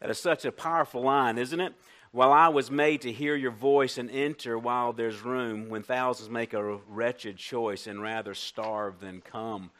[0.00, 1.74] That is such a powerful line, isn't it?
[2.12, 6.30] While I was made to hear your voice and enter while there's room, when thousands
[6.30, 9.70] make a wretched choice and rather starve than come.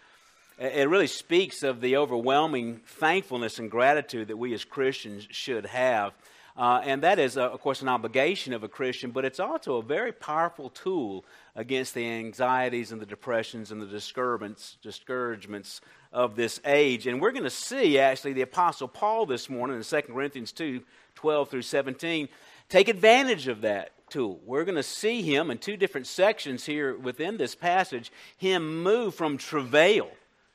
[0.59, 6.15] It really speaks of the overwhelming thankfulness and gratitude that we as Christians should have.
[6.57, 9.77] Uh, and that is, uh, of course, an obligation of a Christian, but it's also
[9.77, 11.25] a very powerful tool
[11.55, 15.81] against the anxieties and the depressions and the discouragements
[16.13, 17.07] of this age.
[17.07, 20.83] And we're going to see, actually, the Apostle Paul this morning in 2 Corinthians 2
[21.15, 22.29] 12 through 17
[22.69, 24.41] take advantage of that tool.
[24.45, 29.15] We're going to see him in two different sections here within this passage, him move
[29.15, 30.11] from travail,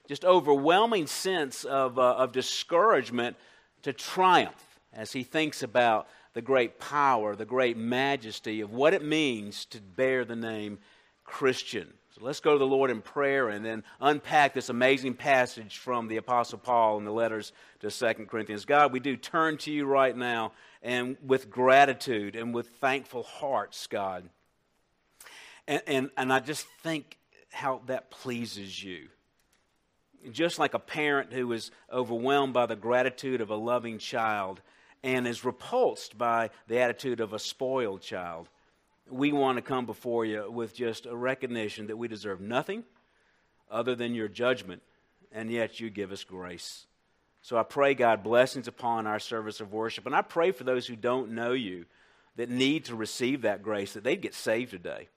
[0.08, 3.36] just overwhelming sense of, uh, of discouragement,
[3.84, 9.04] to triumph as he thinks about the great power, the great majesty of what it
[9.04, 10.80] means to bear the name
[11.24, 11.94] Christian.
[12.16, 16.08] So let's go to the Lord in prayer and then unpack this amazing passage from
[16.08, 18.66] the Apostle Paul in the letters to Second Corinthians.
[18.66, 20.52] God, we do turn to you right now
[20.84, 24.30] and with gratitude and with thankful hearts, God.
[25.68, 27.18] And, and, and I just think
[27.52, 29.08] how that pleases you.
[30.32, 34.62] Just like a parent who is overwhelmed by the gratitude of a loving child
[35.02, 38.50] and is repulsed by the attitude of a spoiled child
[39.10, 42.84] we want to come before you with just a recognition that we deserve nothing
[43.70, 44.82] other than your judgment,
[45.32, 46.86] and yet you give us grace.
[47.42, 50.06] So I pray, God, blessings upon our service of worship.
[50.06, 51.86] And I pray for those who don't know you
[52.38, 55.10] that need to receive that grace, that they'd get saved today.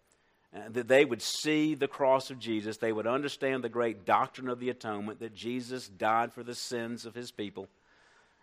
[0.55, 2.79] Uh, that they would see the cross of Jesus.
[2.79, 7.05] They would understand the great doctrine of the atonement, that Jesus died for the sins
[7.05, 7.69] of his people,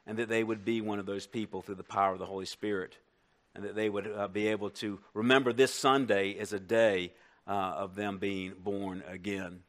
[0.06, 2.46] and that they would be one of those people through the power of the Holy
[2.46, 2.98] Spirit
[3.56, 7.14] and that they would uh, be able to remember this Sunday as a day
[7.48, 9.60] uh, of them being born again.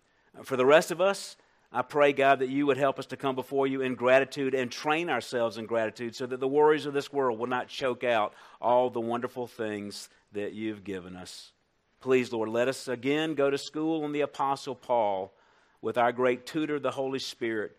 [0.43, 1.37] For the rest of us,
[1.73, 4.71] I pray, God, that you would help us to come before you in gratitude and
[4.71, 8.33] train ourselves in gratitude so that the worries of this world will not choke out
[8.61, 11.53] all the wonderful things that you've given us.
[12.01, 15.35] Please, Lord, let us again go to school on the Apostle Paul
[15.83, 17.77] with our great tutor, the Holy Spirit,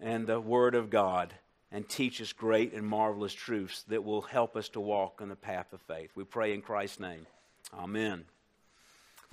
[0.00, 1.34] and the Word of God
[1.74, 5.34] and teach us great and marvelous truths that will help us to walk on the
[5.34, 6.08] path of faith.
[6.14, 7.26] We pray in Christ's name.
[7.76, 8.26] Amen.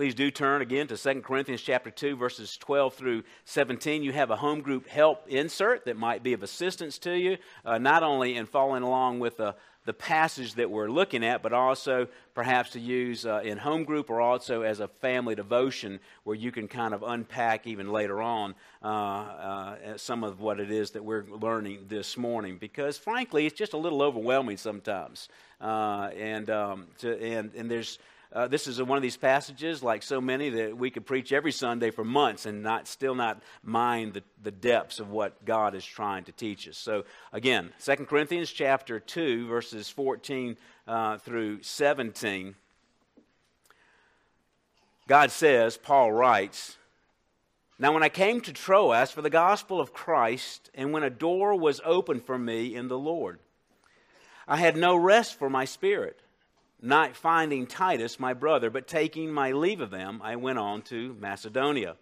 [0.01, 4.01] Please do turn again to 2 Corinthians chapter 2 verses 12 through 17.
[4.01, 7.77] You have a home group help insert that might be of assistance to you, uh,
[7.77, 9.53] not only in following along with the
[9.85, 14.09] the passage that we're looking at, but also perhaps to use uh, in home group
[14.09, 18.53] or also as a family devotion where you can kind of unpack even later on
[18.83, 22.57] uh, uh, some of what it is that we're learning this morning.
[22.59, 25.29] Because frankly, it's just a little overwhelming sometimes.
[25.59, 27.97] Uh, and, um, to, and, and there's
[28.33, 31.51] uh, this is one of these passages, like so many, that we could preach every
[31.51, 35.83] Sunday for months and not still not mind the, the depths of what God is
[35.83, 36.77] trying to teach us.
[36.77, 37.03] So
[37.33, 40.55] again, 2 Corinthians chapter 2, verses 14
[40.87, 42.55] uh, through 17.
[45.09, 46.77] God says, Paul writes,
[47.77, 51.53] Now when I came to Troas for the gospel of Christ, and when a door
[51.53, 53.39] was opened for me in the Lord,
[54.47, 56.21] I had no rest for my spirit
[56.81, 61.15] not finding Titus, my brother, but taking my leave of them, I went on to
[61.19, 61.95] Macedonia.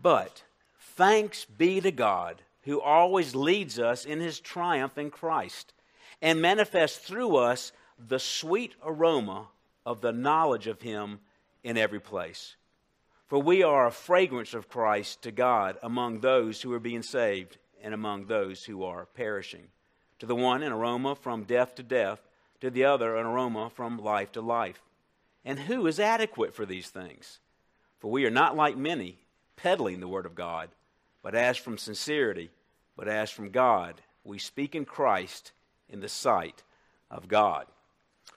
[0.00, 0.44] But
[0.78, 5.72] thanks be to God, who always leads us in his triumph in Christ,
[6.22, 9.48] and manifests through us the sweet aroma
[9.84, 11.20] of the knowledge of him
[11.62, 12.56] in every place.
[13.26, 17.58] For we are a fragrance of Christ to God among those who are being saved
[17.82, 19.68] and among those who are perishing.
[20.20, 22.20] To the one, an aroma from death to death
[22.64, 24.80] to the other an aroma from life to life.
[25.44, 27.38] And who is adequate for these things?
[27.98, 29.18] For we are not like many,
[29.54, 30.70] peddling the word of God,
[31.22, 32.48] but as from sincerity,
[32.96, 35.52] but as from God, we speak in Christ
[35.90, 36.62] in the sight
[37.10, 37.66] of God.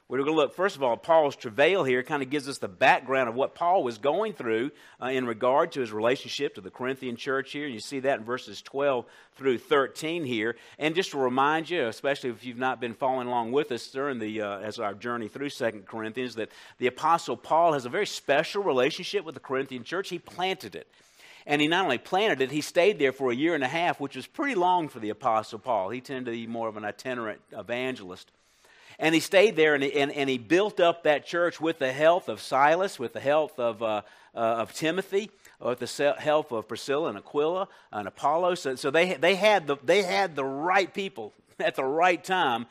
[0.09, 2.69] We're going to look, first of all, Paul's travail here kind of gives us the
[2.69, 6.71] background of what Paul was going through uh, in regard to his relationship to the
[6.71, 7.67] Corinthian church here.
[7.67, 10.55] You see that in verses 12 through 13 here.
[10.79, 14.17] And just to remind you, especially if you've not been following along with us during
[14.17, 18.07] the, uh, as our journey through Second Corinthians, that the Apostle Paul has a very
[18.07, 20.07] special relationship with the Corinthian church.
[20.07, 20.87] He planted it.
[21.45, 23.99] And he not only planted it, he stayed there for a year and a half,
[23.99, 25.89] which was pretty long for the Apostle Paul.
[25.89, 28.31] He tended to be more of an itinerant evangelist.
[28.99, 31.91] And he stayed there and he, and, and he built up that church with the
[31.91, 34.01] help of Silas, with the help of, uh,
[34.33, 35.29] uh, of Timothy,
[35.59, 38.61] with the help of Priscilla and Aquila and Apollos.
[38.61, 42.65] So, so they, they, had the, they had the right people at the right time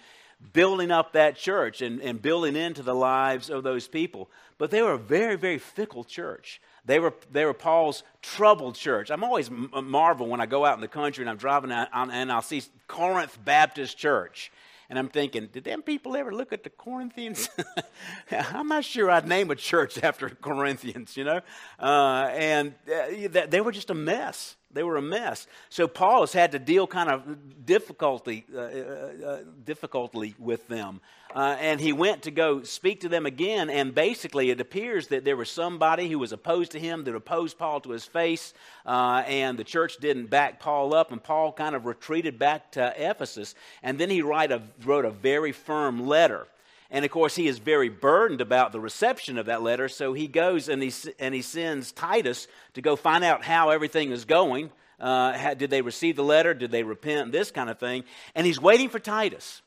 [0.52, 4.28] building up that church and, and building into the lives of those people.
[4.58, 6.60] But they were a very, very fickle church.
[6.84, 9.10] They were, they were Paul's troubled church.
[9.10, 12.42] I'm always marvel when I go out in the country and I'm driving and I'll
[12.42, 14.52] see Corinth Baptist Church.
[14.88, 17.48] And I'm thinking, did them people ever look at the Corinthians?
[18.30, 21.40] I'm not sure I'd name a church after Corinthians, you know?
[21.78, 24.56] Uh, and uh, they were just a mess.
[24.76, 25.46] They were a mess.
[25.70, 31.00] So Paul has had to deal kind of difficulty, uh, uh, uh, difficultly with them.
[31.34, 35.24] Uh, and he went to go speak to them again, and basically it appears that
[35.24, 38.54] there was somebody who was opposed to him that opposed Paul to his face,
[38.86, 42.94] uh, and the church didn't back Paul up, and Paul kind of retreated back to
[42.96, 43.54] Ephesus.
[43.82, 46.46] And then he write a, wrote a very firm letter.
[46.90, 50.28] And of course, he is very burdened about the reception of that letter, so he
[50.28, 54.70] goes and he, and he sends Titus to go find out how everything is going.
[54.98, 56.54] Uh, how, did they receive the letter?
[56.54, 57.32] Did they repent?
[57.32, 58.04] This kind of thing.
[58.34, 59.62] And he's waiting for Titus.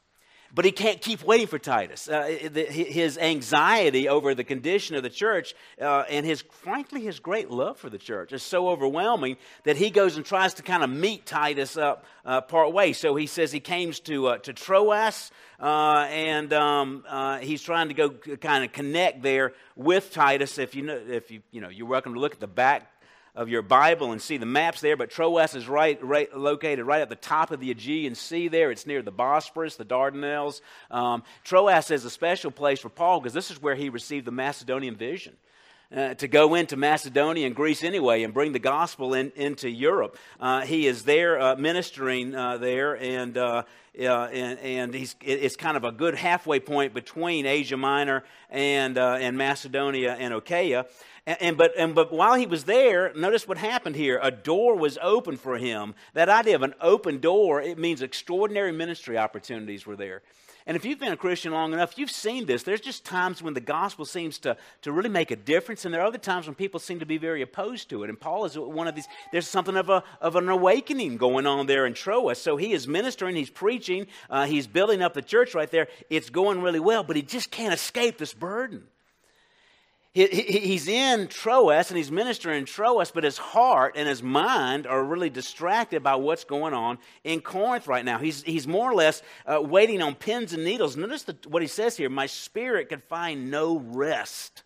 [0.54, 2.08] But he can't keep waiting for Titus.
[2.08, 7.52] Uh, his anxiety over the condition of the church uh, and his, frankly, his great
[7.52, 10.90] love for the church is so overwhelming that he goes and tries to kind of
[10.90, 12.94] meet Titus up uh, part way.
[12.94, 17.90] So he says he came to, uh, to Troas uh, and um, uh, he's trying
[17.90, 20.58] to go kind of connect there with Titus.
[20.58, 22.92] If you know, if you, you know, you're welcome to look at the back
[23.40, 27.02] of your Bible and see the maps there, but Troas is right, right located right
[27.02, 28.70] at the top of the Aegean Sea there.
[28.70, 30.60] It's near the Bosporus, the Dardanelles.
[30.92, 34.32] Um, Troas is a special place for Paul because this is where he received the
[34.32, 35.38] Macedonian vision.
[35.96, 40.18] Uh, to go into Macedonia and Greece anyway and bring the gospel in, into Europe.
[40.40, 43.64] Uh, he is there uh, ministering uh, there, and, uh,
[43.98, 49.36] and, and he's, it's kind of a good halfway point between Asia Minor and, and
[49.36, 50.86] Macedonia and Achaia.
[51.30, 54.20] And, and, but, and, but while he was there, notice what happened here.
[54.24, 55.94] A door was open for him.
[56.16, 60.24] That idea of an open door, it means extraordinary ministry opportunities were there.
[60.66, 62.64] And if you've been a Christian long enough, you've seen this.
[62.64, 66.02] There's just times when the gospel seems to, to really make a difference, and there
[66.02, 68.10] are other times when people seem to be very opposed to it.
[68.10, 69.08] And Paul is one of these.
[69.32, 72.42] There's something of, a, of an awakening going on there in Troas.
[72.42, 75.90] So he is ministering, he's preaching, uh, he's building up the church right there.
[76.10, 78.88] It's going really well, but he just can't escape this burden.
[80.12, 85.04] He's in Troas and he's ministering in Troas, but his heart and his mind are
[85.04, 88.18] really distracted by what's going on in Corinth right now.
[88.18, 90.98] He's, he's more or less uh, waiting on pins and needles.
[90.98, 94.64] Notice the, what he says here My spirit could find no rest.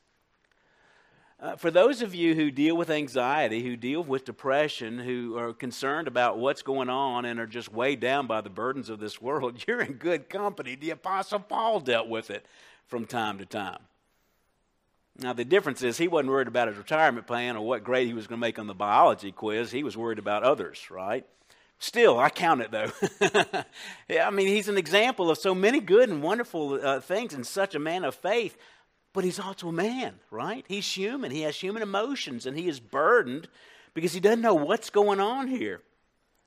[1.41, 5.51] Uh, for those of you who deal with anxiety, who deal with depression, who are
[5.51, 9.21] concerned about what's going on and are just weighed down by the burdens of this
[9.21, 10.75] world, you're in good company.
[10.75, 12.45] The Apostle Paul dealt with it
[12.87, 13.79] from time to time.
[15.19, 18.13] Now, the difference is he wasn't worried about his retirement plan or what grade he
[18.13, 19.71] was going to make on the biology quiz.
[19.71, 21.25] He was worried about others, right?
[21.77, 22.91] Still, I count it though.
[24.09, 27.45] yeah, I mean, he's an example of so many good and wonderful uh, things and
[27.45, 28.57] such a man of faith,
[29.11, 30.65] but he's also a man, right?
[30.67, 31.31] He's human.
[31.31, 33.49] He has human emotions and he is burdened
[33.93, 35.81] because he doesn't know what's going on here.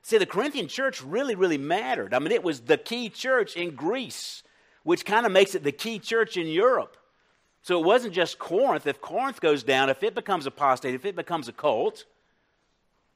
[0.01, 2.13] See, the Corinthian church really, really mattered.
[2.13, 4.43] I mean, it was the key church in Greece,
[4.83, 6.97] which kind of makes it the key church in Europe.
[7.63, 8.87] So it wasn't just Corinth.
[8.87, 12.05] If Corinth goes down, if it becomes apostate, if it becomes a cult,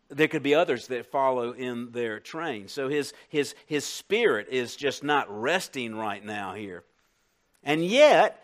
[0.09, 2.67] there could be others that follow in their train.
[2.67, 6.83] So his, his, his spirit is just not resting right now here.
[7.63, 8.43] And yet,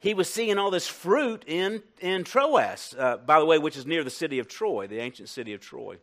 [0.00, 3.86] he was seeing all this fruit in, in Troas, uh, by the way, which is
[3.86, 5.96] near the city of Troy, the ancient city of Troy.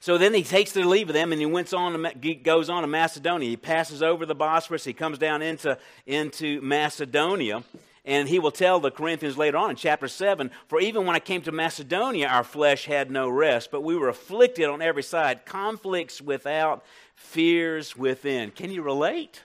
[0.00, 2.82] So then he takes their leave of them and he went on to, goes on
[2.82, 3.48] to Macedonia.
[3.48, 4.82] He passes over the Bosphorus.
[4.82, 7.62] He comes down into, into Macedonia.
[8.04, 11.20] And he will tell the Corinthians later on in chapter 7 For even when I
[11.20, 15.44] came to Macedonia, our flesh had no rest, but we were afflicted on every side,
[15.44, 18.50] conflicts without, fears within.
[18.50, 19.42] Can you relate?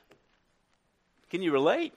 [1.30, 1.94] Can you relate?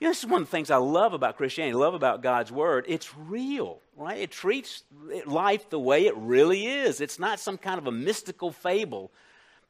[0.00, 2.50] You know, this is one of the things I love about Christianity, love about God's
[2.50, 2.84] Word.
[2.88, 4.18] It's real, right?
[4.18, 4.82] It treats
[5.24, 7.00] life the way it really is.
[7.00, 9.12] It's not some kind of a mystical fable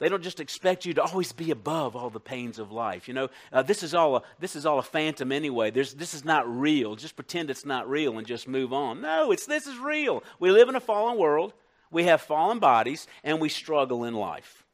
[0.05, 3.09] they don't just expect you to always be above all the pains of life.
[3.09, 5.71] You know, uh, this, is all a, this is all a phantom anyway.
[5.71, 6.95] There's, this is not real.
[6.95, 9.01] Just pretend it's not real and just move on.
[9.01, 10.23] No, it's, this is real.
[10.39, 11.55] We live in a fallen world,
[11.91, 14.67] we have fallen bodies, and we struggle in life.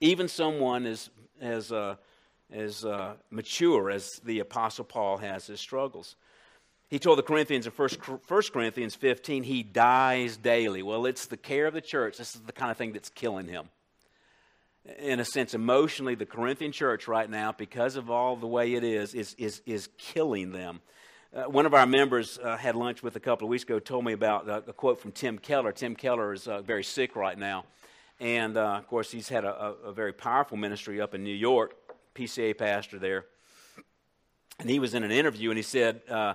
[0.00, 1.10] Even someone as,
[1.42, 1.96] as, uh,
[2.50, 6.16] as uh, mature as the Apostle Paul has his struggles.
[6.88, 7.88] He told the Corinthians in 1
[8.50, 10.82] Corinthians 15, he dies daily.
[10.82, 12.16] Well, it's the care of the church.
[12.16, 13.68] This is the kind of thing that's killing him
[14.98, 18.84] in a sense, emotionally, the Corinthian church right now, because of all the way it
[18.84, 20.80] is, is, is, is killing them.
[21.34, 24.04] Uh, one of our members uh, had lunch with a couple of weeks ago, told
[24.04, 25.72] me about uh, a quote from Tim Keller.
[25.72, 27.64] Tim Keller is uh, very sick right now.
[28.20, 31.34] And uh, of course, he's had a, a, a, very powerful ministry up in New
[31.34, 31.74] York,
[32.14, 33.24] PCA pastor there.
[34.60, 36.34] And he was in an interview and he said, uh,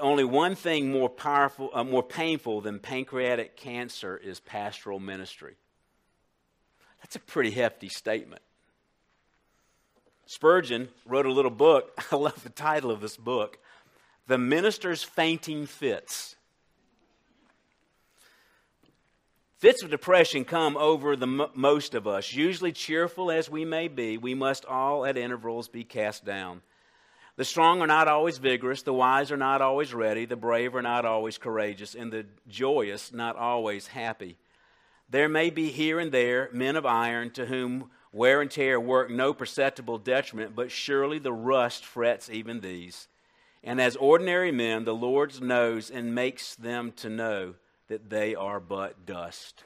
[0.00, 5.54] only one thing more powerful, more painful than pancreatic cancer is pastoral ministry.
[7.06, 8.42] That's a pretty hefty statement.
[10.26, 11.96] Spurgeon wrote a little book.
[12.10, 13.60] I love the title of this book
[14.26, 16.34] The Minister's Fainting Fits.
[19.58, 22.32] Fits of depression come over the m- most of us.
[22.32, 26.60] Usually, cheerful as we may be, we must all at intervals be cast down.
[27.36, 30.82] The strong are not always vigorous, the wise are not always ready, the brave are
[30.82, 34.38] not always courageous, and the joyous not always happy.
[35.08, 39.10] There may be here and there men of iron to whom wear and tear work
[39.10, 43.08] no perceptible detriment, but surely the rust frets even these.
[43.62, 47.54] And as ordinary men, the Lord knows and makes them to know
[47.88, 49.64] that they are but dust.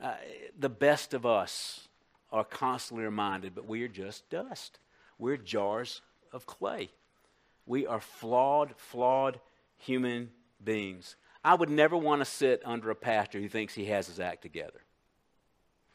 [0.00, 0.14] Uh,
[0.58, 1.88] the best of us
[2.32, 4.78] are constantly reminded, but we are just dust.
[5.18, 6.90] We're jars of clay.
[7.64, 9.40] We are flawed, flawed
[9.76, 10.30] human
[10.62, 11.16] beings.
[11.44, 14.42] I would never want to sit under a pastor who thinks he has his act
[14.42, 14.80] together.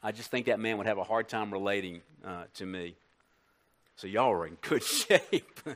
[0.02, 2.96] I just think that man would have a hard time relating uh, to me.
[3.96, 5.60] So y'all are in good shape.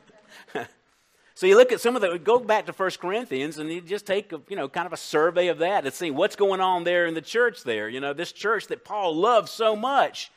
[1.35, 4.05] So you look at some of the, go back to 1 Corinthians and you just
[4.05, 6.83] take, a, you know, kind of a survey of that and see what's going on
[6.83, 7.89] there in the church there.
[7.89, 10.31] You know, this church that Paul loved so much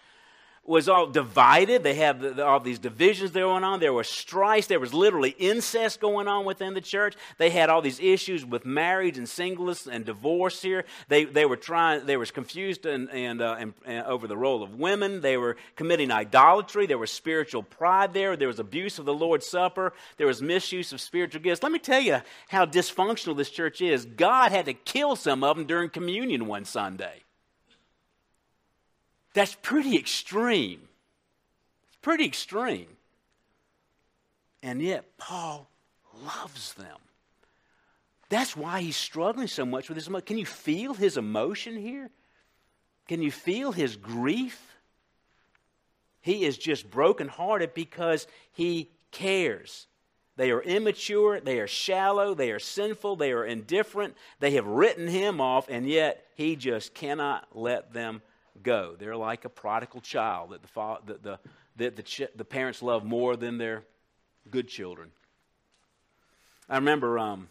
[0.68, 1.82] was all divided.
[1.82, 3.80] They have the, all these divisions going on.
[3.80, 4.68] There was strife.
[4.68, 7.14] There was literally incest going on within the church.
[7.38, 10.84] They had all these issues with marriage and singleness and divorce here.
[11.08, 14.62] They, they were trying, they were confused and, and, uh, and, and over the role
[14.62, 15.20] of women.
[15.20, 16.86] They were committing idolatry.
[16.86, 18.36] There was spiritual pride there.
[18.36, 19.92] There was abuse of the Lord's Supper.
[20.16, 21.62] There was misuse of spiritual gifts.
[21.62, 24.04] Let me tell you how dysfunctional this church is.
[24.04, 27.25] God had to kill some of them during communion one Sunday.
[29.36, 30.80] That's pretty extreme.
[31.88, 32.86] It's pretty extreme.
[34.62, 35.68] And yet, Paul
[36.24, 36.96] loves them.
[38.30, 40.24] That's why he's struggling so much with his emotion.
[40.24, 42.08] Can you feel his emotion here?
[43.08, 44.58] Can you feel his grief?
[46.22, 49.86] He is just brokenhearted because he cares.
[50.36, 55.06] They are immature, they are shallow, they are sinful, they are indifferent, they have written
[55.06, 58.22] him off, and yet he just cannot let them
[58.62, 58.94] go.
[58.98, 61.38] They're like a prodigal child that the, fa- that the,
[61.76, 63.84] that the, ch- the parents love more than their
[64.50, 65.10] good children.
[66.68, 67.48] I remember, um,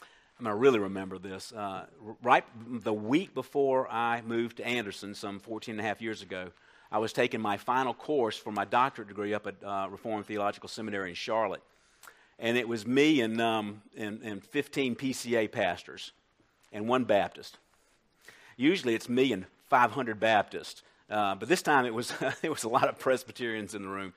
[0.00, 1.52] I, mean, I really remember this.
[1.52, 1.84] Uh,
[2.22, 6.50] right the week before I moved to Anderson, some 14 and a half years ago,
[6.92, 10.68] I was taking my final course for my doctorate degree up at uh, Reformed Theological
[10.68, 11.62] Seminary in Charlotte.
[12.38, 16.12] And it was me and, um, and, and 15 PCA pastors
[16.72, 17.58] and one Baptist.
[18.56, 20.82] Usually it's me and 500 Baptists.
[21.08, 22.12] Uh, but this time it was,
[22.42, 24.12] it was a lot of Presbyterians in the room.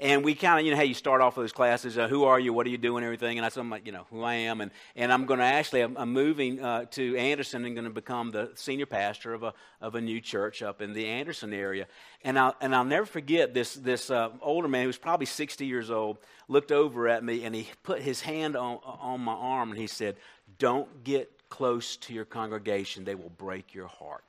[0.00, 2.24] And we kind of, you know, how you start off with those classes, uh, who
[2.24, 3.38] are you, what are you doing, everything.
[3.38, 4.60] And I told them, you know, who I am.
[4.60, 7.90] And, and I'm going to actually, I'm, I'm moving uh, to Anderson and going to
[7.90, 11.86] become the senior pastor of a, of a new church up in the Anderson area.
[12.24, 15.66] And I'll, and I'll never forget this, this uh, older man who was probably 60
[15.66, 16.18] years old
[16.48, 19.86] looked over at me and he put his hand on, on my arm and he
[19.86, 20.16] said,
[20.58, 24.24] Don't get close to your congregation, they will break your heart.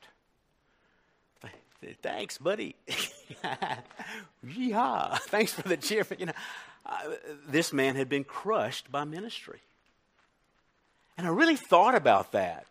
[2.01, 2.75] Thanks, buddy.
[4.45, 5.19] Yeehaw.
[5.19, 6.05] Thanks for the cheer.
[6.17, 6.33] You know,
[6.85, 6.97] uh,
[7.47, 9.59] this man had been crushed by ministry.
[11.17, 12.65] And I really thought about that.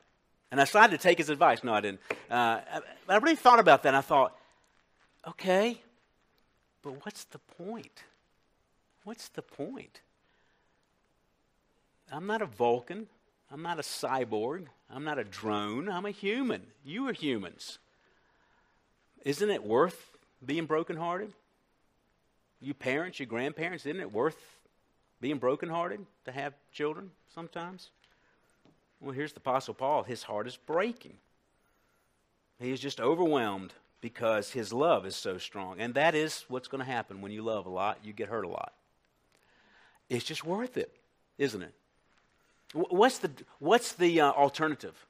[0.51, 1.65] And I decided to take his advice.
[1.65, 2.01] No, I didn't.
[2.31, 2.61] Uh,
[3.09, 3.91] I really thought about that.
[3.91, 4.37] And I thought,
[5.27, 5.81] okay,
[6.83, 8.03] but what's the point?
[9.05, 10.01] What's the point?
[12.11, 13.07] I'm not a Vulcan.
[13.51, 14.67] I'm not a cyborg.
[14.91, 15.89] I'm not a drone.
[15.89, 16.63] I'm a human.
[16.85, 17.79] You are humans.
[19.25, 21.33] Isn't it worth being brokenhearted?
[22.61, 24.37] You parents, your grandparents, isn't it worth
[25.21, 27.91] being brokenhearted to have children sometimes?
[29.01, 30.03] Well, here's the Apostle Paul.
[30.05, 31.15] His heart is breaking.
[32.61, 35.81] He is just overwhelmed because his love is so strong.
[35.81, 38.45] And that is what's going to happen when you love a lot, you get hurt
[38.45, 38.73] a lot.
[40.09, 40.95] It's just worth it,
[41.39, 41.75] isn't it?
[42.75, 45.07] What's the, what's the uh, alternative?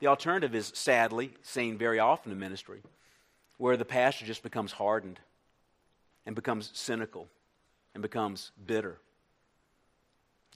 [0.00, 2.82] The alternative is sadly seen very often in ministry
[3.64, 5.18] where the pastor just becomes hardened
[6.26, 7.28] and becomes cynical
[7.94, 8.98] and becomes bitter.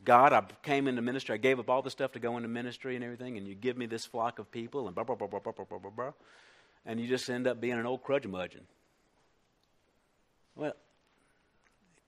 [0.04, 1.32] God, I came into ministry.
[1.32, 3.78] I gave up all the stuff to go into ministry and everything, and you give
[3.78, 6.12] me this flock of people, and blah, blah, blah, blah, blah, blah, blah, blah, blah,
[6.84, 8.60] and you just end up being an old crudgemudgeon.
[10.54, 10.76] Well,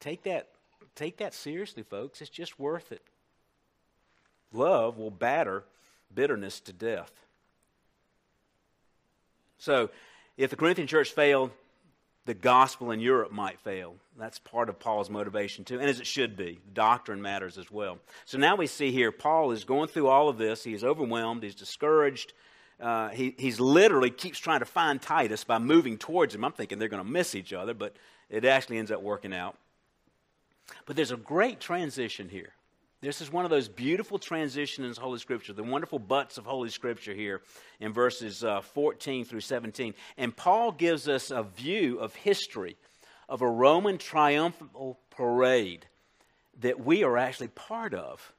[0.01, 0.49] take that,
[0.97, 2.21] take that seriously, folks.
[2.21, 3.01] It's just worth it.
[4.53, 5.65] Love will batter
[6.15, 7.13] bitterness to death.
[9.57, 9.89] So,
[10.43, 11.51] if the Corinthian church failed
[12.27, 13.95] the gospel in Europe might fail.
[14.19, 16.61] That's part of Paul's motivation, too, and as it should be.
[16.73, 17.99] Doctrine matters as well.
[18.25, 20.63] So now we see here Paul is going through all of this.
[20.63, 22.35] He's overwhelmed, he's discouraged.
[22.79, 26.45] Uh, he he's literally keeps trying to find Titus by moving towards him.
[26.45, 27.97] I'm thinking they're going to miss each other, but
[28.31, 29.57] it actually ends up working out.
[30.87, 32.53] But there's a great transition here.
[33.03, 36.69] This is one of those beautiful transitions in Holy Scripture, the wonderful buts of Holy
[36.69, 37.41] Scripture here
[37.81, 39.95] in verses uh, 14 through 17.
[40.19, 42.77] And Paul gives us a view of history
[43.27, 45.87] of a Roman triumphal parade
[46.61, 48.35] that we are actually part of.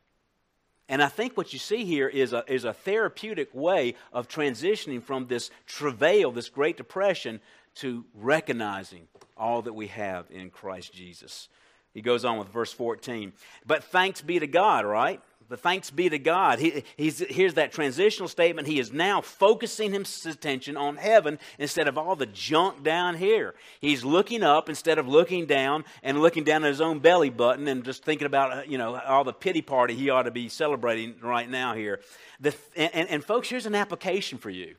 [0.87, 5.01] And I think what you see here is a, is a therapeutic way of transitioning
[5.01, 7.39] from this travail, this Great Depression,
[7.75, 11.49] to recognizing all that we have in Christ Jesus.
[11.93, 13.33] He goes on with verse 14.
[13.65, 15.21] But thanks be to God, right?
[15.51, 16.59] But thanks be to God.
[16.59, 18.69] He, he's, here's that transitional statement.
[18.69, 23.53] He is now focusing his attention on heaven instead of all the junk down here.
[23.81, 27.67] He's looking up instead of looking down and looking down at his own belly button
[27.67, 30.47] and just thinking about, uh, you know, all the pity party he ought to be
[30.47, 31.99] celebrating right now here.
[32.39, 34.75] The, and, and folks, here's an application for you.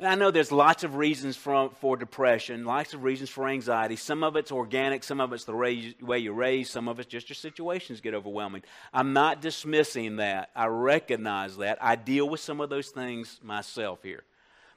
[0.00, 3.96] And I know there's lots of reasons for, for depression, lots of reasons for anxiety.
[3.96, 7.28] Some of it's organic, some of it's the way you're raised, some of it's just
[7.28, 8.62] your situations get overwhelming.
[8.94, 10.48] I'm not dismissing that.
[10.56, 11.76] I recognize that.
[11.82, 14.24] I deal with some of those things myself here.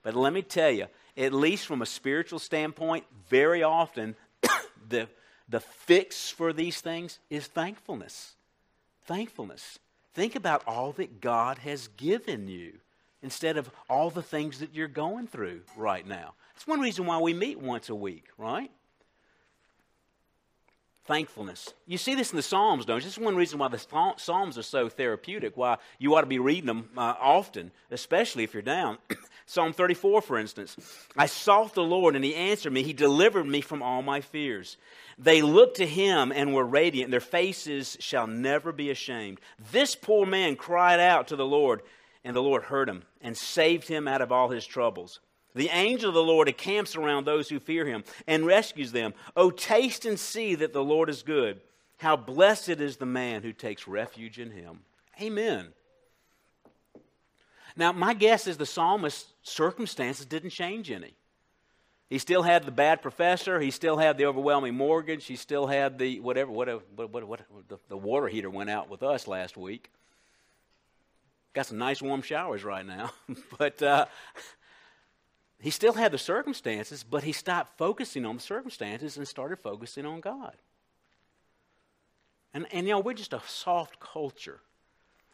[0.04, 4.18] But let me tell you, at least from a spiritual standpoint, very often
[4.90, 5.08] the,
[5.48, 8.34] the fix for these things is thankfulness.
[9.06, 9.80] Thankfulness.
[10.16, 12.74] Think about all that God has given you
[13.24, 16.34] instead of all the things that you're going through right now.
[16.54, 18.70] That's one reason why we meet once a week, right?
[21.06, 21.74] Thankfulness.
[21.86, 23.04] You see this in the Psalms, don't you?
[23.04, 26.40] This is one reason why the Psalms are so therapeutic, why you ought to be
[26.40, 28.98] reading them uh, often, especially if you're down.
[29.46, 30.78] Psalm 34, for instance.
[31.18, 32.84] I sought the Lord, and he answered me.
[32.84, 34.78] He delivered me from all my fears.
[35.18, 37.12] They looked to him and were radiant.
[37.12, 39.42] Their faces shall never be ashamed.
[39.74, 41.82] This poor man cried out to the Lord
[42.24, 45.20] and the Lord heard him and saved him out of all his troubles.
[45.56, 49.14] The angel of the Lord encamps around those who fear him and rescues them.
[49.36, 51.62] Oh, taste and see that the Lord is good.
[51.98, 54.80] How blessed is the man who takes refuge in him.
[55.22, 55.68] Amen.
[57.76, 61.14] Now, my guess is the psalmist's circumstances didn't change any.
[62.10, 63.60] He still had the bad professor.
[63.60, 65.26] He still had the overwhelming mortgage.
[65.26, 68.90] He still had the whatever, whatever, what, what, what, the, the water heater went out
[68.90, 69.90] with us last week.
[71.54, 73.12] Got some nice warm showers right now.
[73.58, 74.06] but uh,
[75.60, 80.06] he still had the circumstances, but he stopped focusing on the circumstances and started focusing
[80.06, 80.56] on God.
[82.54, 84.60] And, and you know, we're just a soft culture.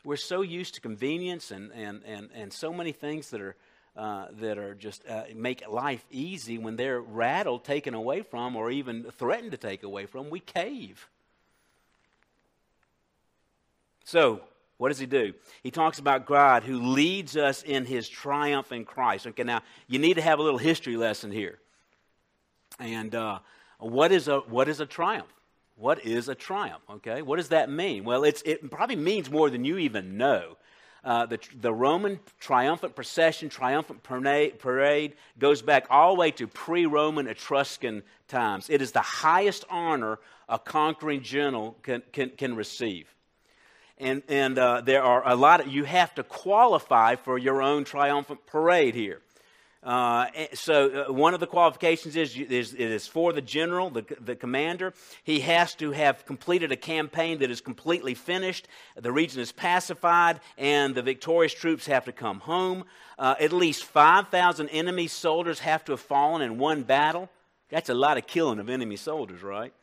[0.03, 3.55] We're so used to convenience and, and, and, and so many things that are,
[3.97, 8.71] uh, that are just uh, make life easy when they're rattled, taken away from, or
[8.71, 11.09] even threatened to take away from, we cave.
[14.05, 14.41] So,
[14.79, 15.33] what does he do?
[15.61, 19.27] He talks about God who leads us in his triumph in Christ.
[19.27, 21.59] Okay, now you need to have a little history lesson here.
[22.79, 23.39] And uh,
[23.79, 25.27] what, is a, what is a triumph?
[25.75, 26.81] What is a triumph?
[26.89, 28.05] Okay, what does that mean?
[28.05, 30.55] Well, it's, it probably means more than you even know.
[31.03, 36.85] Uh, the, the Roman triumphant procession, triumphant parade, goes back all the way to pre
[36.85, 38.69] Roman Etruscan times.
[38.69, 43.13] It is the highest honor a conquering general can, can, can receive
[43.99, 47.83] and, and uh, there are a lot of, you have to qualify for your own
[47.83, 49.21] triumphant parade here.
[49.81, 54.05] Uh, so uh, one of the qualifications is, is it is for the general, the,
[54.19, 54.93] the commander.
[55.23, 58.67] He has to have completed a campaign that is completely finished.
[58.97, 62.83] The region is pacified, and the victorious troops have to come home.
[63.17, 67.29] Uh, at least 5,000 enemy soldiers have to have fallen in one battle.
[67.69, 69.73] That's a lot of killing of enemy soldiers, right?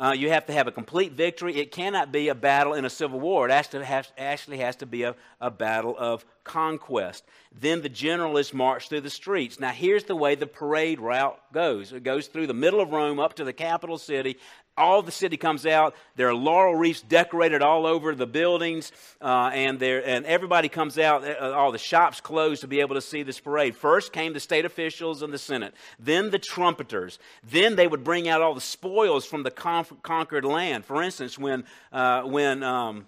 [0.00, 1.56] Uh, you have to have a complete victory.
[1.56, 3.46] It cannot be a battle in a civil war.
[3.50, 7.22] It has actually has to be a, a battle of conquest.
[7.52, 9.60] Then the general is marched through the streets.
[9.60, 13.20] Now, here's the way the parade route goes it goes through the middle of Rome
[13.20, 14.38] up to the capital city,
[14.80, 15.94] all the city comes out.
[16.16, 20.98] There are laurel wreaths decorated all over the buildings, uh, and there and everybody comes
[20.98, 21.24] out.
[21.24, 23.76] Uh, all the shops closed to be able to see this parade.
[23.76, 27.18] First came the state officials and the Senate, then the trumpeters.
[27.42, 30.84] Then they would bring out all the spoils from the conquered land.
[30.84, 33.06] For instance, when uh, when um,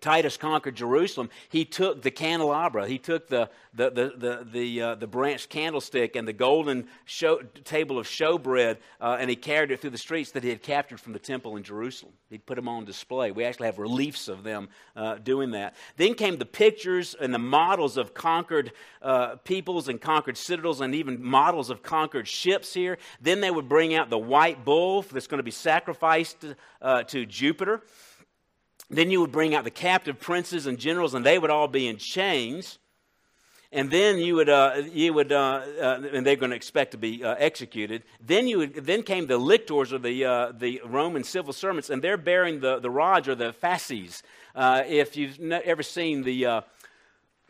[0.00, 4.94] Titus conquered Jerusalem, he took the candelabra, he took the, the, the, the, the, uh,
[4.94, 9.80] the branched candlestick and the golden show, table of showbread, uh, and he carried it
[9.80, 12.14] through the streets that he had captured from the temple in Jerusalem.
[12.30, 13.32] He put them on display.
[13.32, 15.76] We actually have reliefs of them uh, doing that.
[15.98, 20.94] Then came the pictures and the models of conquered uh, peoples and conquered citadels, and
[20.94, 22.96] even models of conquered ships here.
[23.20, 26.44] Then they would bring out the white bull that's going to be sacrificed
[26.80, 27.82] uh, to Jupiter.
[28.92, 31.88] Then you would bring out the captive princes and generals, and they would all be
[31.88, 32.78] in chains.
[33.72, 36.98] And then you would, uh, you would, uh, uh, and they're going to expect to
[36.98, 38.02] be uh, executed.
[38.20, 42.02] Then you, would, then came the lictors or the uh, the Roman civil servants, and
[42.02, 44.22] they're bearing the the rods or the fasces.
[44.54, 46.62] Uh, if you've ever seen the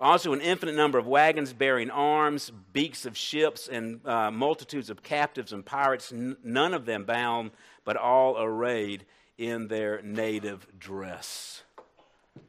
[0.00, 5.02] Also, an infinite number of wagons bearing arms, beaks of ships, and uh, multitudes of
[5.02, 7.50] captives and pirates, n- none of them bound,
[7.88, 9.06] but all arrayed
[9.38, 11.62] in their native dress.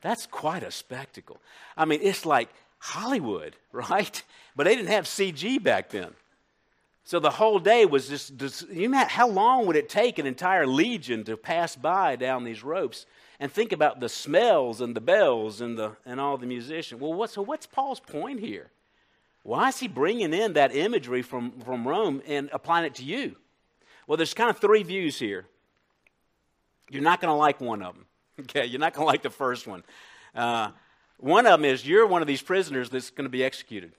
[0.02, 1.40] That's quite a spectacle.
[1.78, 4.22] I mean, it's like Hollywood, right?
[4.54, 6.10] But they didn't have CG back then.
[7.06, 10.26] So the whole day was just, just you know, how long would it take an
[10.26, 13.06] entire legion to pass by down these ropes?
[13.40, 17.00] and think about the smells and the bells and, the, and all the musicians.
[17.00, 18.70] Well, what, so what's Paul's point here?
[19.44, 23.38] Why is he bringing in that imagery from, from Rome and applying it to you?
[24.10, 25.46] Well, there's kind of three views here.
[26.90, 28.06] You're not going to like one of them.
[28.40, 29.84] Okay, you're not going to like the first one.
[30.34, 30.72] Uh,
[31.18, 33.92] one of them is you're one of these prisoners that's going to be executed.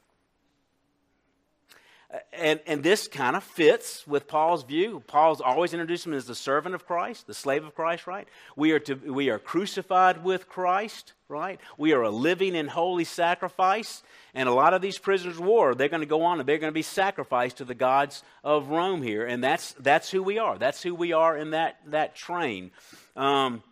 [2.32, 5.00] And, and this kind of fits with Paul's view.
[5.06, 8.26] Paul's always introduced him as the servant of Christ, the slave of Christ, right?
[8.56, 11.60] We are, to, we are crucified with Christ, right?
[11.78, 14.02] We are a living and holy sacrifice.
[14.34, 16.58] And a lot of these prisoners of war, they're going to go on and they're
[16.58, 19.24] going to be sacrificed to the gods of Rome here.
[19.24, 20.58] And that's, that's who we are.
[20.58, 22.72] That's who we are in that, that train.
[23.14, 23.62] Um,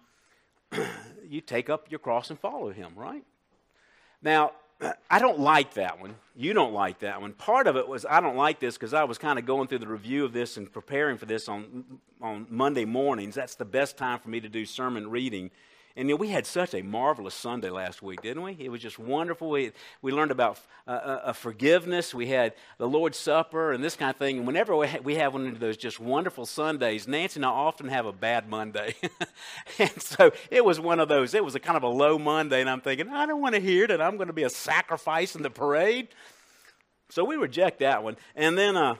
[1.29, 3.24] you take up your cross and follow him, right?
[4.22, 4.53] Now,
[5.11, 6.14] I don't like that one.
[6.37, 7.33] You don't like that one.
[7.33, 9.81] Part of it was I don't like this because I was kind of going through
[9.81, 13.35] the review of this and preparing for this on on Monday mornings.
[13.35, 15.51] That's the best time for me to do sermon reading
[15.98, 18.56] and you know, we had such a marvelous Sunday last week, didn't we?
[18.61, 19.50] It was just wonderful.
[19.50, 22.14] We, we learned about uh, uh, forgiveness.
[22.14, 24.38] We had the Lord's Supper and this kind of thing.
[24.38, 27.88] And whenever we, we have one of those just wonderful Sundays, Nancy and I often
[27.88, 28.94] have a bad Monday.
[29.80, 31.34] and so it was one of those.
[31.34, 33.61] It was a kind of a low Monday, and I'm thinking, I don't want to
[33.61, 36.06] hear that I'm going to be a sacrifice in the parade.
[37.08, 38.16] So we reject that one.
[38.37, 38.94] And then, uh,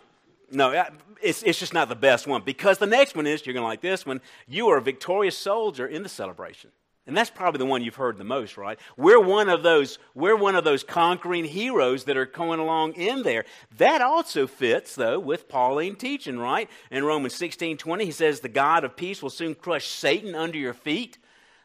[0.51, 0.85] no,
[1.23, 3.69] it's, it's just not the best one because the next one is, you're going to
[3.69, 6.73] like this one, you are a victorious soldier in the celebration.
[7.09, 8.79] And that's probably the one you've heard the most, right?
[8.99, 13.23] We're one of those, we're one of those conquering heroes that are going along in
[13.23, 13.47] there.
[13.79, 16.69] That also fits, though, with Pauline teaching, right?
[16.91, 20.59] In Romans 16 20, he says, The God of peace will soon crush Satan under
[20.59, 21.17] your feet.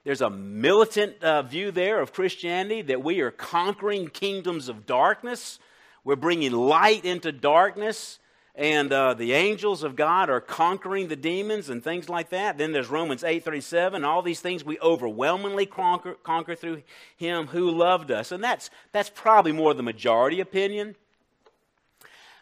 [0.06, 5.60] There's a militant uh, view there of Christianity that we are conquering kingdoms of darkness.
[6.06, 8.18] We're bringing light into darkness.
[8.56, 12.58] And uh, the angels of God are conquering the demons and things like that.
[12.58, 14.06] Then there's Romans 8:37.
[14.06, 16.84] All these things we overwhelmingly conquer, conquer through
[17.18, 20.96] Him who loved us, and that's that's probably more the majority opinion.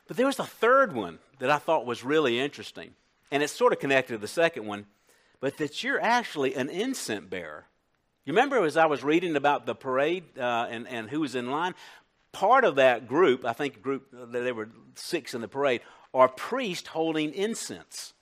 [0.08, 2.92] But there was a third one that I thought was really interesting,
[3.32, 4.88] and it's sort of connected to the second one,
[5.40, 7.68] but that you're actually an incense bearer.
[8.26, 11.50] You remember as I was reading about the parade uh, and, and who was in
[11.50, 11.74] line?
[12.34, 15.82] Part of that group, I think group there were six in the parade,
[16.14, 18.14] are priests holding incense.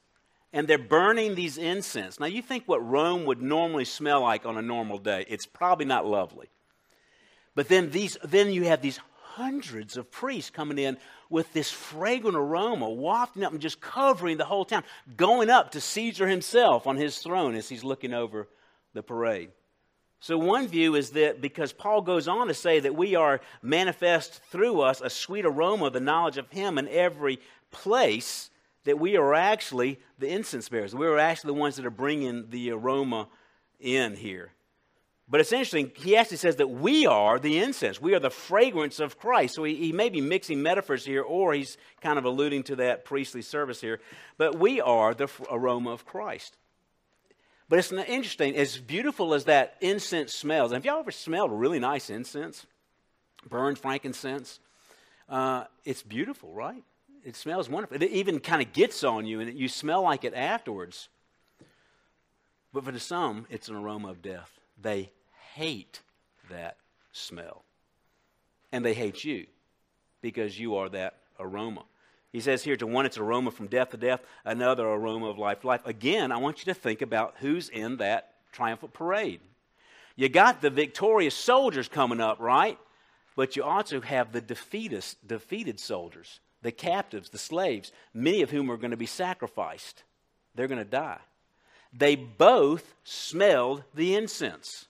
[0.52, 2.20] And they're burning these incense.
[2.20, 5.26] Now, you think what Rome would normally smell like on a normal day.
[5.28, 6.50] It's probably not lovely.
[7.54, 9.00] But then, these, then you have these
[9.34, 10.98] hundreds of priests coming in
[11.30, 14.84] with this fragrant aroma wafting up and just covering the whole town,
[15.16, 18.48] going up to Caesar himself on his throne as he's looking over
[18.94, 19.52] the parade.
[20.22, 24.42] So, one view is that because Paul goes on to say that we are manifest
[24.52, 27.40] through us a sweet aroma of the knowledge of Him in every
[27.72, 28.50] place,
[28.86, 30.96] that we are actually the incense bearers.
[30.96, 33.28] We are actually the ones that are bringing the aroma
[33.80, 34.52] in here.
[35.30, 38.02] But it's interesting, he actually says that we are the incense.
[38.02, 39.54] We are the fragrance of Christ.
[39.54, 43.06] So he, he, may be mixing metaphors here, or he's kind of alluding to that
[43.06, 44.00] priestly service here.
[44.38, 46.58] But we are the aroma of Christ.
[47.70, 50.72] But it's interesting, as beautiful as that incense smells.
[50.72, 52.66] Have y'all ever smelled really nice incense?
[53.48, 54.60] Burned frankincense?
[55.30, 56.84] Uh, it's beautiful, right?
[57.26, 58.02] It smells wonderful.
[58.02, 61.10] It even kind of gets on you, and you smell like it afterwards.
[62.74, 64.60] But for some, it's an aroma of death.
[64.82, 65.12] They
[65.54, 66.02] hate
[66.50, 66.78] that
[67.12, 67.64] smell.
[68.72, 69.48] And they hate you
[70.22, 71.84] because you are that aroma.
[72.32, 75.62] He says here to one, it's aroma from death to death, another aroma of life
[75.62, 75.82] to life.
[75.86, 79.40] Again, I want you to think about who's in that triumphant parade.
[80.16, 82.78] You got the victorious soldiers coming up, right?
[83.36, 88.70] But you also have the defeated, defeated soldiers, the captives, the slaves, many of whom
[88.70, 90.04] are going to be sacrificed.
[90.56, 91.20] They're going to die.
[91.94, 94.86] They both smelled the incense.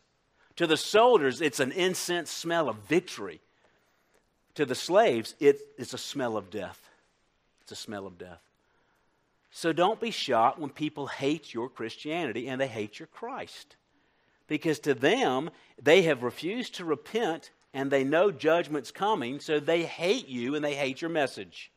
[0.57, 3.39] To the soldiers, it's an incense smell of victory.
[4.55, 6.89] To the slaves, it, it's a smell of death.
[7.61, 8.41] It's a smell of death.
[9.51, 13.75] So don't be shocked when people hate your Christianity and they hate your Christ.
[14.47, 15.49] Because to them,
[15.81, 20.63] they have refused to repent and they know judgment's coming, so they hate you and
[20.63, 21.71] they hate your message.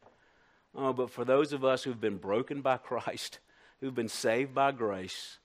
[0.74, 3.38] Oh, but for those of us who've been broken by Christ,
[3.81, 5.38] who've been saved by grace,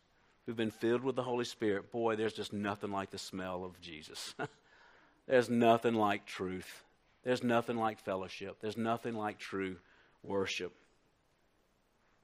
[0.46, 3.80] who've been filled with the Holy Spirit, boy, there's just nothing like the smell of
[3.82, 4.34] Jesus.
[5.28, 6.84] there's nothing like truth.
[7.24, 8.58] There's nothing like fellowship.
[8.62, 9.78] There's nothing like true
[10.24, 10.74] worship.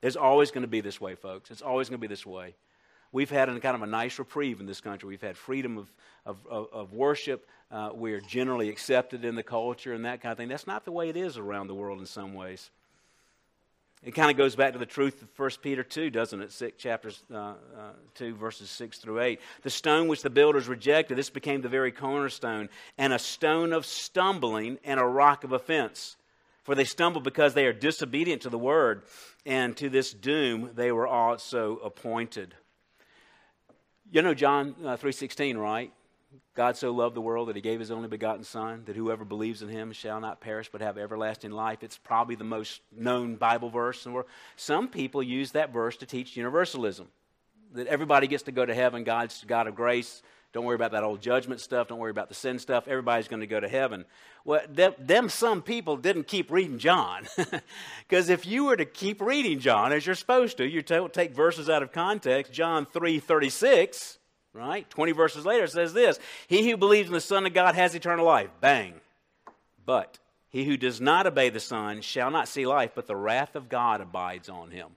[0.01, 1.51] It's always going to be this way, folks.
[1.51, 2.55] It's always going to be this way.
[3.13, 5.08] We've had kind of a nice reprieve in this country.
[5.08, 5.93] We've had freedom of,
[6.26, 7.47] of, of, of worship.
[7.71, 10.49] Uh, we're generally accepted in the culture and that kind of thing.
[10.49, 12.71] That's not the way it is around the world in some ways.
[14.04, 16.52] It kind of goes back to the truth of 1 Peter 2, doesn't it?
[16.52, 17.54] Six, chapters uh, uh,
[18.15, 19.39] 2, verses 6 through 8.
[19.62, 23.86] The stone which the builders rejected, this became the very cornerstone, and a stone of
[23.86, 26.17] stumbling and a rock of offense.
[26.63, 29.04] For they stumble because they are disobedient to the word,
[29.45, 32.56] and to this doom they were also appointed.
[34.13, 35.91] You know John uh, 3:16, right?
[36.54, 39.63] God so loved the world that he gave his only begotten son that whoever believes
[39.63, 41.82] in him shall not perish but have everlasting life.
[41.82, 44.30] It's probably the most known Bible verse in the world.
[44.56, 47.08] Some people use that verse to teach universalism.
[47.71, 50.21] That everybody gets to go to heaven, God's God of grace,
[50.53, 51.87] don't worry about that old judgment stuff.
[51.87, 52.87] Don't worry about the sin stuff.
[52.87, 54.05] Everybody's going to go to heaven.
[54.45, 57.27] Well, them, them some people didn't keep reading John.
[58.07, 61.69] Because if you were to keep reading John as you're supposed to, you take verses
[61.69, 62.53] out of context.
[62.53, 64.19] John 3 36,
[64.53, 64.87] right?
[64.87, 68.25] 20 verses later says this He who believes in the Son of God has eternal
[68.25, 68.51] life.
[68.61, 68.93] Bang.
[69.83, 73.55] But he who does not obey the Son shall not see life, but the wrath
[73.55, 74.89] of God abides on him.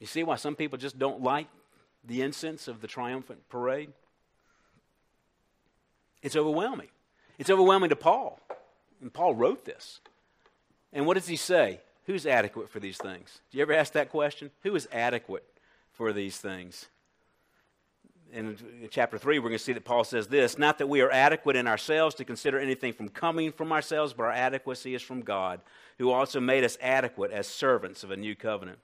[0.00, 1.48] You see why some people just don't like
[2.04, 3.92] the incense of the triumphant parade?
[6.22, 6.88] It's overwhelming.
[7.38, 8.40] It's overwhelming to Paul.
[9.00, 10.00] And Paul wrote this.
[10.92, 11.80] And what does he say?
[12.06, 13.40] Who's adequate for these things?
[13.50, 14.50] Do you ever ask that question?
[14.62, 15.44] Who is adequate
[15.92, 16.86] for these things?
[18.32, 18.56] In
[18.90, 21.56] chapter 3, we're going to see that Paul says this Not that we are adequate
[21.56, 25.60] in ourselves to consider anything from coming from ourselves, but our adequacy is from God,
[25.98, 28.78] who also made us adequate as servants of a new covenant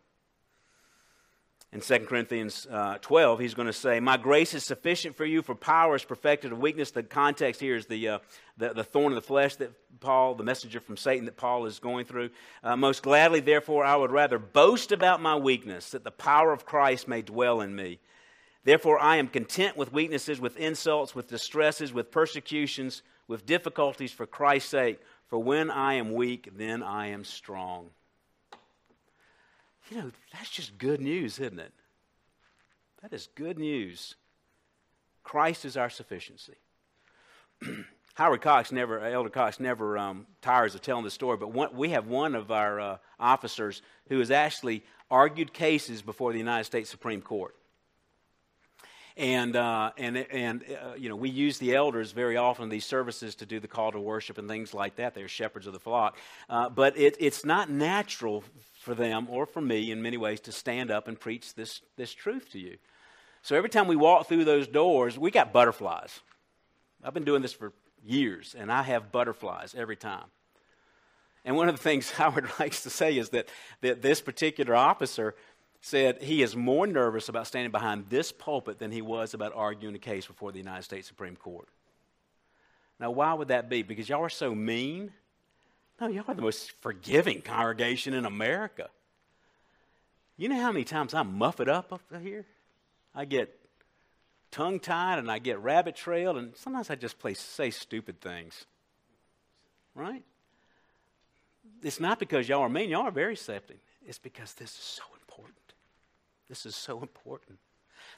[1.70, 5.42] in 2 Corinthians uh, 12, he's going to say, My grace is sufficient for you,
[5.42, 6.92] for power is perfected of weakness.
[6.92, 8.18] The context here is the, uh,
[8.56, 11.78] the, the, thorn of the flesh that Paul, the messenger from Satan that Paul is
[11.78, 12.30] going through.
[12.64, 16.64] Uh, Most gladly, therefore, I would rather boast about my weakness, that the power of
[16.64, 17.98] Christ may dwell in me.
[18.64, 24.26] Therefore, I am content with weaknesses, with insults, with distresses, with persecutions, with difficulties for
[24.26, 25.00] Christ's sake.
[25.26, 27.90] For when I am weak, then I am strong.
[29.90, 31.72] You know, that's just good news, isn't it?
[33.02, 34.16] That is good news.
[35.22, 36.56] Christ is our sufficiency.
[38.14, 41.90] Howard Cox never, Elder Cox never um, tires of telling the story, but one, we
[41.90, 46.90] have one of our uh, officers who has actually argued cases before the United States
[46.90, 47.54] Supreme Court.
[49.18, 52.86] And, uh, and, and uh, you know, we use the elders very often in these
[52.86, 55.14] services to do the call to worship and things like that.
[55.14, 56.16] They're shepherds of the flock.
[56.48, 58.44] Uh, but it, it's not natural
[58.80, 62.14] for them or for me in many ways to stand up and preach this, this
[62.14, 62.78] truth to you.
[63.42, 66.20] So every time we walk through those doors, we got butterflies.
[67.02, 67.72] I've been doing this for
[68.04, 70.26] years, and I have butterflies every time.
[71.44, 73.48] And one of the things Howard likes to say is that,
[73.80, 75.34] that this particular officer
[75.80, 79.94] said he is more nervous about standing behind this pulpit than he was about arguing
[79.94, 81.68] a case before the United States Supreme Court.
[82.98, 83.82] Now, why would that be?
[83.82, 85.12] Because y'all are so mean?
[86.00, 88.88] No, y'all are the most forgiving congregation in America.
[90.36, 92.44] You know how many times I muff it up up here?
[93.14, 93.54] I get
[94.50, 98.66] tongue tied and I get rabbit trailed, and sometimes I just play, say stupid things.
[99.94, 100.24] Right?
[101.82, 103.78] It's not because y'all are mean, y'all are very accepting.
[104.06, 105.02] It's because this is so.
[106.48, 107.58] This is so important.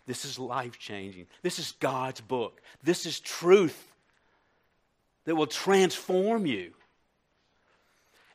[0.06, 1.26] This is life changing.
[1.42, 2.60] This is God's book.
[2.82, 3.92] This is truth
[5.24, 6.72] that will transform you.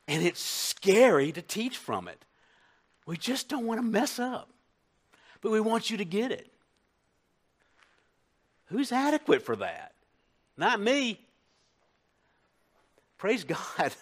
[0.07, 2.23] And it's scary to teach from it.
[3.05, 4.49] We just don't want to mess up,
[5.41, 6.51] but we want you to get it.
[8.67, 9.93] Who's adequate for that?
[10.57, 11.19] Not me.
[13.17, 13.43] Praise
[13.77, 13.93] God.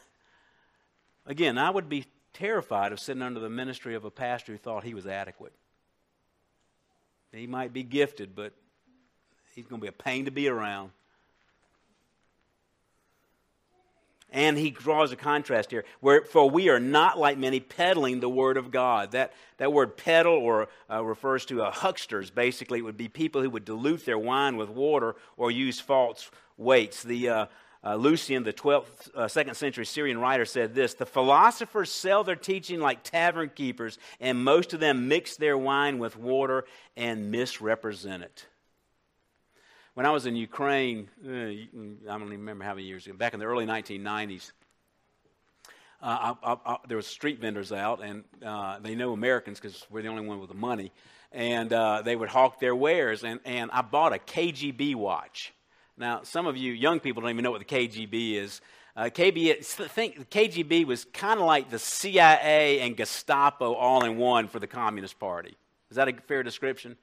[1.25, 4.83] Again, I would be terrified of sitting under the ministry of a pastor who thought
[4.83, 5.53] he was adequate.
[7.33, 8.53] He might be gifted, but
[9.55, 10.91] he's going to be a pain to be around.
[14.31, 18.29] And he draws a contrast here, where for we are not like many peddling the
[18.29, 19.11] word of God.
[19.11, 22.31] That, that word peddle or uh, refers to a hucksters.
[22.31, 26.31] Basically, it would be people who would dilute their wine with water or use false
[26.57, 27.03] weights.
[27.03, 27.45] The uh,
[27.85, 32.35] uh, Lucian, the 12th, uh, second century Syrian writer, said this The philosophers sell their
[32.35, 36.65] teaching like tavern keepers, and most of them mix their wine with water
[36.95, 38.45] and misrepresent it.
[39.95, 43.33] When I was in Ukraine, uh, I don't even remember how many years ago, back
[43.33, 44.51] in the early 1990s,
[46.01, 49.85] uh, I, I, I, there was street vendors out, and uh, they know Americans because
[49.89, 50.91] we're the only one with the money,
[51.31, 53.23] and uh, they would hawk their wares.
[53.23, 55.53] And, and I bought a KGB watch.
[55.97, 58.61] Now, some of you young people don't even know what the KGB is.
[58.95, 64.47] Uh, KB, think KGB was kind of like the CIA and Gestapo all in one
[64.47, 65.55] for the Communist Party.
[65.89, 66.95] Is that a fair description?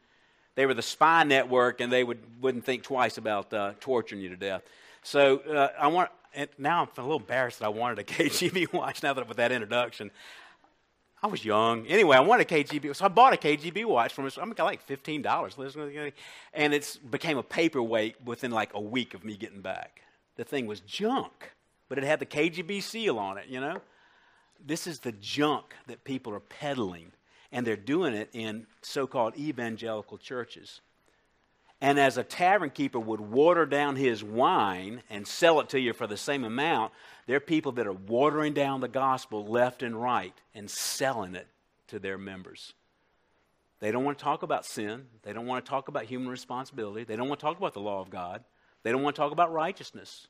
[0.54, 4.28] They were the spy network, and they would, wouldn't think twice about uh, torturing you
[4.28, 4.62] to death.
[5.02, 6.10] So uh, I want.
[6.58, 9.02] now I'm a little embarrassed that I wanted a KGB watch.
[9.02, 10.10] Now that with that introduction,
[11.22, 11.86] I was young.
[11.86, 14.26] Anyway, I wanted a KGB, so I bought a KGB watch from.
[14.26, 15.56] I got like fifteen dollars,
[16.54, 20.02] and it became a paperweight within like a week of me getting back.
[20.36, 21.52] The thing was junk,
[21.88, 23.46] but it had the KGB seal on it.
[23.48, 23.82] You know,
[24.64, 27.12] this is the junk that people are peddling
[27.52, 30.80] and they're doing it in so called evangelical churches.
[31.80, 35.94] And as a tavern keeper would water down his wine and sell it to you
[35.94, 36.92] for the same amount,
[37.26, 41.46] there are people that are watering down the gospel left and right and selling it
[41.88, 42.74] to their members.
[43.80, 45.06] They don't want to talk about sin.
[45.22, 47.04] They don't want to talk about human responsibility.
[47.04, 48.44] They don't want to talk about the law of God.
[48.82, 50.26] They don't want to talk about righteousness.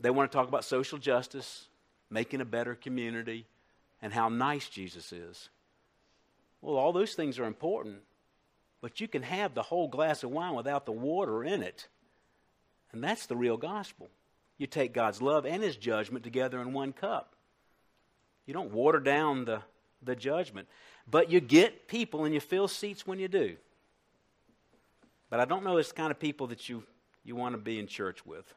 [0.00, 1.66] They want to talk about social justice,
[2.10, 3.46] making a better community,
[4.02, 5.48] and how nice Jesus is.
[6.60, 7.98] Well, all those things are important,
[8.80, 11.88] but you can have the whole glass of wine without the water in it.
[12.92, 14.08] And that's the real gospel.
[14.58, 17.34] You take God's love and his judgment together in one cup.
[18.46, 19.62] You don't water down the,
[20.02, 20.68] the judgment,
[21.10, 23.56] but you get people and you fill seats when you do.
[25.28, 26.84] But I don't know it's the kind of people that you,
[27.24, 28.54] you want to be in church with.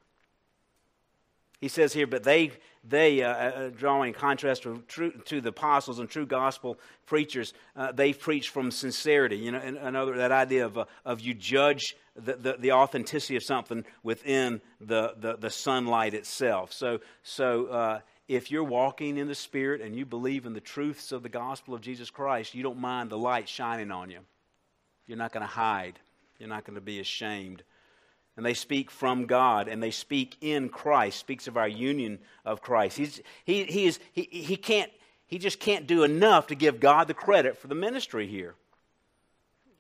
[1.60, 2.52] He says here, but they,
[2.88, 7.92] they uh, uh, drawing contrast to, true, to the apostles and true gospel preachers, uh,
[7.92, 9.38] they preach from sincerity.
[9.38, 13.44] You know, another that idea of, uh, of you judge the, the, the, authenticity of
[13.44, 16.72] something within the, the, the sunlight itself.
[16.72, 21.12] So, so uh, if you're walking in the Spirit and you believe in the truths
[21.12, 24.20] of the gospel of Jesus Christ, you don't mind the light shining on you.
[25.08, 26.00] You're not going to hide.
[26.40, 27.64] You're not going to be ashamed
[28.40, 32.62] and they speak from God and they speak in Christ, speaks of our union of
[32.62, 32.96] Christ.
[32.96, 34.90] He's, he, he, is, he, he, can't,
[35.28, 38.56] he just can't do enough to give God the credit for the ministry here.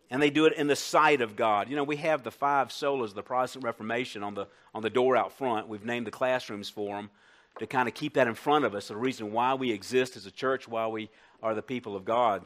[0.09, 1.69] And they do it in the sight of God.
[1.69, 4.45] You know, we have the five solas of the Protestant Reformation on the,
[4.75, 5.69] on the door out front.
[5.69, 7.11] We've named the classrooms for them.
[7.59, 10.25] to kind of keep that in front of us, the reason why we exist as
[10.25, 11.09] a church, why we
[11.41, 12.43] are the people of God.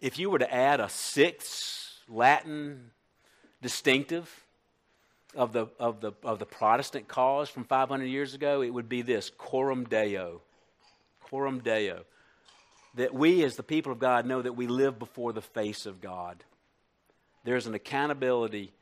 [0.00, 2.92] If you were to add a sixth Latin
[3.60, 4.45] distinctive
[5.36, 9.02] of the, of the, of the Protestant cause from 500 years ago, it would be
[9.02, 10.40] this coram deo.
[11.22, 12.04] Coram deo.
[12.94, 16.00] That we, as the people of God, know that we live before the face of
[16.00, 16.42] God.
[17.44, 18.72] There's an accountability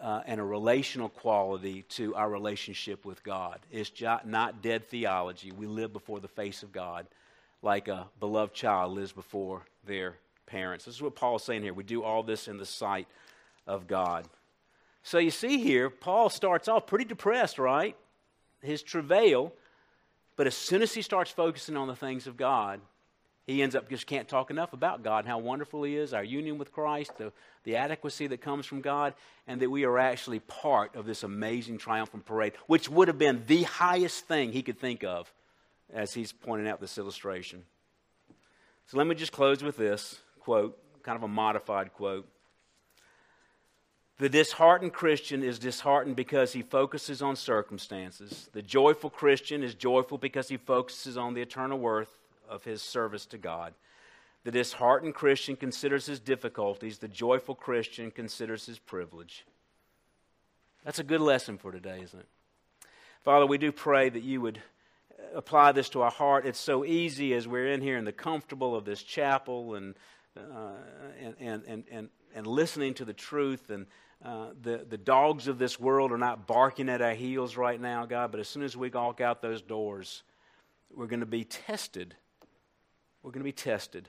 [0.00, 3.58] uh, and a relational quality to our relationship with God.
[3.70, 3.90] It's
[4.24, 5.50] not dead theology.
[5.50, 7.06] We live before the face of God
[7.62, 10.84] like a beloved child lives before their parents.
[10.84, 11.74] This is what Paul is saying here.
[11.74, 13.08] We do all this in the sight
[13.66, 14.26] of God.
[15.06, 17.94] So you see here, Paul starts off pretty depressed, right?
[18.60, 19.52] His travail.
[20.34, 22.80] But as soon as he starts focusing on the things of God,
[23.46, 26.24] he ends up just can't talk enough about God and how wonderful He is, our
[26.24, 27.32] union with Christ, the,
[27.62, 29.14] the adequacy that comes from God,
[29.46, 33.44] and that we are actually part of this amazing triumphant parade, which would have been
[33.46, 35.32] the highest thing he could think of
[35.94, 37.62] as he's pointing out this illustration.
[38.86, 42.28] So let me just close with this quote, kind of a modified quote.
[44.18, 48.48] The disheartened Christian is disheartened because he focuses on circumstances.
[48.52, 52.16] The joyful Christian is joyful because he focuses on the eternal worth
[52.48, 53.74] of his service to God.
[54.44, 56.98] The disheartened Christian considers his difficulties.
[56.98, 59.44] The joyful Christian considers his privilege.
[60.84, 62.28] That's a good lesson for today, isn't it?
[63.22, 64.62] Father, we do pray that you would
[65.34, 66.46] apply this to our heart.
[66.46, 69.94] It's so easy as we're in here in the comfortable of this chapel and,
[70.36, 70.74] uh,
[71.20, 73.70] and, and, and, and, and, listening to the truth.
[73.70, 73.86] And
[74.24, 78.06] uh, the, the dogs of this world are not barking at our heels right now,
[78.06, 80.22] God, but as soon as we walk out those doors,
[80.94, 82.14] we're going to be tested
[83.26, 84.08] we're going to be tested.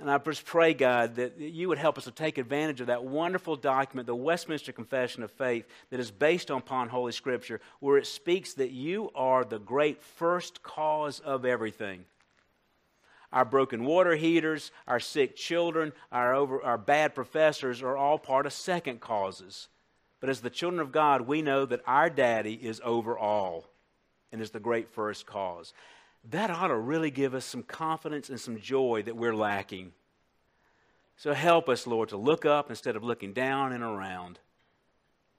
[0.00, 3.04] And I just pray, God, that you would help us to take advantage of that
[3.04, 8.08] wonderful document, the Westminster Confession of Faith, that is based upon Holy Scripture, where it
[8.08, 12.04] speaks that you are the great first cause of everything.
[13.32, 18.46] Our broken water heaters, our sick children, our, over, our bad professors are all part
[18.46, 19.68] of second causes.
[20.20, 23.64] But as the children of God, we know that our daddy is over all
[24.32, 25.72] and is the great first cause
[26.30, 29.92] that ought to really give us some confidence and some joy that we're lacking.
[31.16, 34.38] So help us, Lord, to look up instead of looking down and around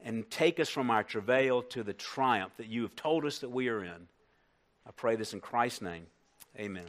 [0.04, 3.50] and take us from our travail to the triumph that you have told us that
[3.50, 4.08] we are in.
[4.86, 6.08] I pray this in Christ's name.
[6.58, 6.88] Amen.